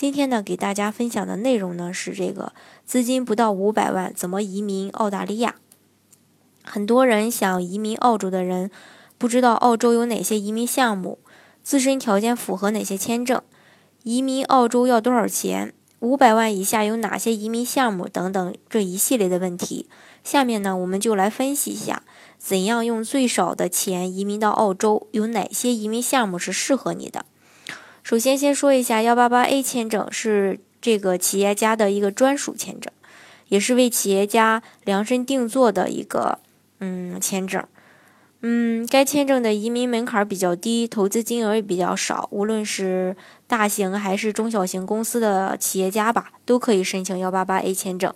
[0.00, 2.54] 今天呢，给大家分享的内容呢是这个
[2.86, 5.56] 资金不到五百万怎么移民澳大利亚。
[6.64, 8.70] 很多人想移民澳洲的人，
[9.18, 11.18] 不知道澳洲有哪些移民项目，
[11.62, 13.42] 自身条件符合哪些签证，
[14.02, 19.86] 移民澳洲要多少钱，五百万以下有哪些移民项目等等这一系列的问题。
[20.24, 22.04] 下面呢，我们就来分析一下，
[22.38, 27.26] 怎样用最少的钱移民到澳洲，有哪些移民项目是适合你的。
[28.10, 32.92] 首先，先说一下幺八八 A 签证是这个企业家的一个专属签证，
[33.46, 36.40] 也是为企业家量身定做的一个
[36.80, 37.64] 嗯签证。
[38.40, 48.12] 嗯，该签证的移民门槛比较低，投资金额也比较少，无论是大型还是中小型公司的企业家吧，都可以申请幺八八 A 签证。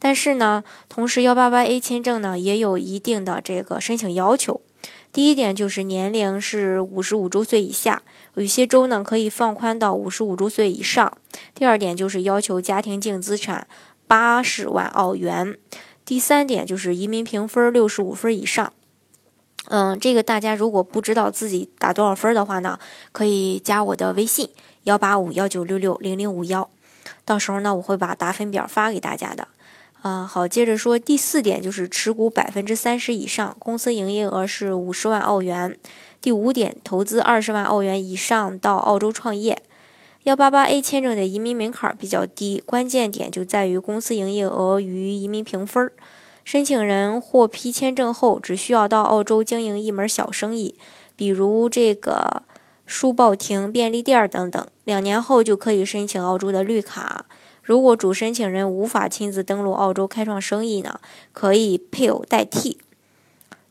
[0.00, 4.60] 但是呢，同时幺八八 A 签证呢也有一定的这个申请要求。
[5.12, 8.02] 第一点就是年龄是五十五周岁以下，
[8.34, 11.18] 有些州呢可以放宽到五十五周岁以上。
[11.54, 13.66] 第二点就是要求家庭净资产
[14.06, 15.58] 八十万澳元。
[16.06, 18.72] 第三点就是移民评分六十五分以上。
[19.66, 22.78] 嗯，这个大家如果不知道自己打多少分的话呢，
[23.12, 24.48] 可以加我的微信
[24.84, 26.70] 幺八五幺九六六零零五幺，
[27.26, 29.48] 到时候呢我会把打分表发给大家的。
[30.02, 35.78] 啊，好，接着说第四点就是持股百分之三十以上，公司营业额是五十万澳元。
[36.20, 39.62] 第五点，投资二十万澳元以上到澳洲创业。
[40.24, 45.92] 幺八八 A 签证的移民门槛比较低，关键点就在于公司营业额与移民评分。
[46.44, 50.74] 申请人获批签证后，只需要到澳洲经营一门小生意，
[51.14, 52.42] 比如这个
[52.86, 57.26] 书报亭、便利店等等，两年后就可以申请澳洲的绿卡。
[57.62, 61.00] 如果主申请人无法亲自登陆澳洲开创生意呢，
[61.32, 62.78] 可以配偶代替。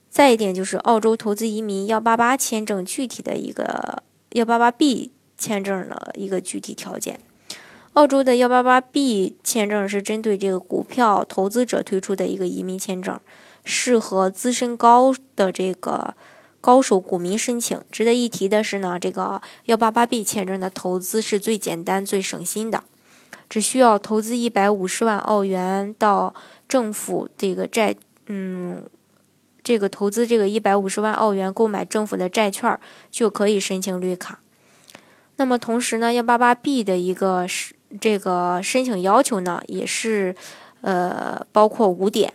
[0.10, 7.20] 再一点就是澳洲投资移民幺八八签证具体的一个幺八八 B 签证的一个具体条件。
[7.94, 13.20] 澳洲的幺八八 B 签证是针对这个股票投资者推出的一个移民签证，
[13.66, 16.14] 适合资深高的这个
[16.62, 17.82] 高手股民申请。
[17.92, 22.84] 值得一提的是呢，这个幺八八 B 签证的投资是最简单、最省心的。
[23.50, 26.34] 只需要投资一百五十万澳元到
[26.68, 27.96] 政府这个债，
[28.28, 28.84] 嗯，
[29.64, 34.40] 这个投资这个一百五十万澳元购买政府的债券就可以申请绿卡。
[35.38, 40.36] 那么同时呢，幺八八 B 的一个是这个申请要求呢，也是
[40.82, 42.34] 呃包括五点。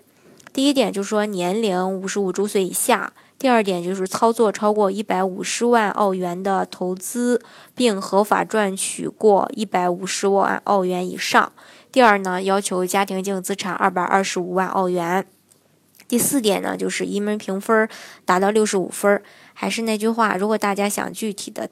[0.52, 3.12] 第一点就是说年龄五十五周岁以下。
[3.38, 7.42] 第二点就是操作超过一百五十万澳元的投资，
[7.74, 11.52] 并合法赚取过一百五十万澳元以上。
[11.92, 15.26] 第二呢，要求家庭净资产二百二十五万澳元。
[16.08, 17.88] 第四点呢，就是移民评分
[18.25, 19.22] 达到六十五分。
[19.52, 21.69] 还是那句话，如果大家想具体的。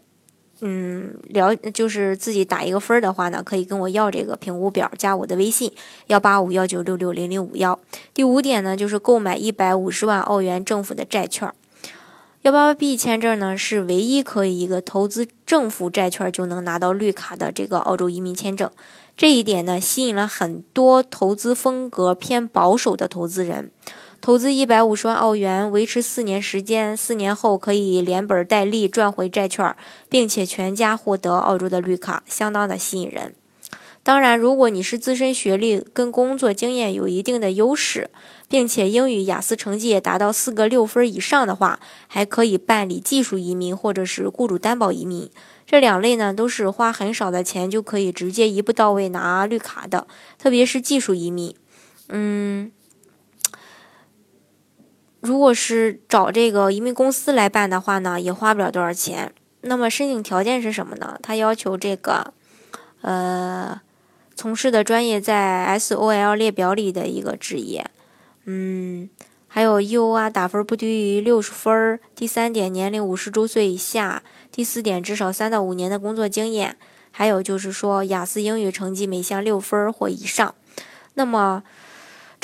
[0.61, 5.71] 嗯，了就是自己打一个分儿的话呢，可以跟我要这个评估表，加我的微信
[6.07, 7.79] 幺八五幺九六六零零五幺。
[8.15, 11.53] 第五点呢，就是购买一百五十万澳元政府的债券。
[12.43, 18.71] 幺八八 B 签证呢，是唯一可以一个投资政府债券就能拿到绿卡的这个澳洲移民签证。
[19.17, 23.71] 这一点呢，吸引了很多投资风格偏保守的投资人。
[24.25, 29.77] 投资一百五十万澳元，维持四年时间，四年后可以连本带利赚回债券，
[30.09, 33.35] 并且全家获得澳洲的绿卡，相当的吸引人。
[34.03, 38.09] 当然，如果你是自身学历跟工作经验有一定的优势，
[38.49, 45.29] 并且英语雅思成绩也达到四个六分以上的话，还可以办理技术移民或者是雇主担保移民。
[45.67, 50.07] 这两类呢，都是花很少的钱就可以直接一步到位拿绿卡的，
[50.39, 51.55] 特别是技术移民，
[52.09, 52.73] 嗯。
[55.25, 59.33] 如果是找这个移民公司来办的话呢，也花不了多少钱。
[59.63, 61.19] 那么申请条件是什么呢？
[61.23, 62.35] 他要求这个，
[63.01, 63.81] 呃，
[64.37, 67.87] 从事的专业在 SOL 列表里的一个职业，
[68.45, 69.09] 嗯，
[69.49, 71.99] 还有 U 啊打分不低于六十分。
[72.15, 74.23] 第三点，年龄五十周岁以下。
[74.53, 76.77] 第四点，至少三到五年的工作经验。
[77.11, 80.55] 还有就是说，雅思英语成绩每项六分或以上。
[81.15, 81.63] 那么。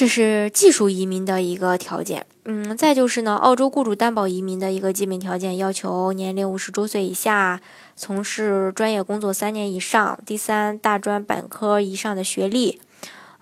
[0.01, 7.61] 这是技术移民的一个条件，嗯，再就是呢，澳洲雇主担保移民的一个基本条件，要求年龄五十周岁以下，
[7.97, 12.81] 从事专业工作三年以上，第三大专本科以上的学历，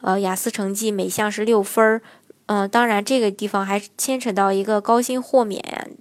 [0.00, 2.02] 呃，雅思成绩每项是六分儿。
[2.46, 5.92] 嗯，当然这个地方还牵扯到一个高薪豁免，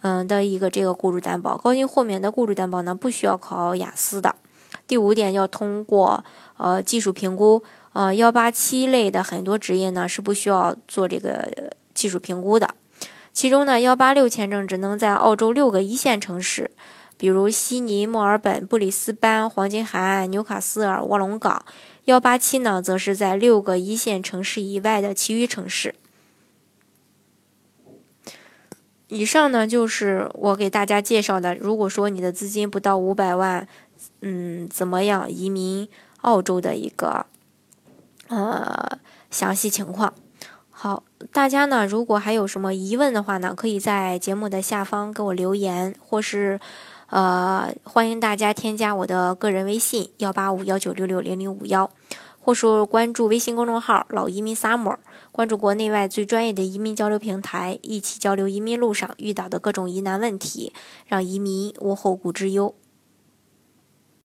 [0.00, 1.58] 嗯的一个这个雇主担保。
[1.58, 4.36] 高薪豁免的雇主担保呢，不需要考雅思的。
[4.86, 6.24] 第五点要通过
[6.56, 7.62] 呃技术评估。
[7.92, 12.74] 呃，幺八七类的很多职业呢是不需要做这个技术评估的。
[13.32, 16.70] 其中呢，幺八六签证只能在澳洲六个一线城市。
[17.16, 21.62] 比如悉尼、墨尔本、布里斯班、黄金海岸、纽卡斯尔、卧龙岗，
[22.06, 25.94] 幺八七呢，则是在六个一线城市以外的其余城市。
[29.08, 31.54] 以上呢，就是我给大家介绍的。
[31.54, 33.68] 如果说你的资金不到五百万，
[34.22, 35.86] 嗯，怎么样移民
[36.22, 37.26] 澳洲的一个
[38.30, 38.98] 呃
[39.30, 40.14] 详细情况？
[40.70, 46.58] 好，大家呢，如果还有什么疑问的话呢，可以在节目的下方给我留言，或是。
[47.12, 51.90] 呃，欢迎大家添加我的个人微信幺八五幺九六六零零五幺，
[52.38, 54.96] 或是关注微信公众号“老移民 summer”，
[55.32, 60.72] 关注国内外最专业的移民交流平台，一起交流移民路上遇到的各种疑难问题，
[61.04, 62.76] 让移民无后顾之忧。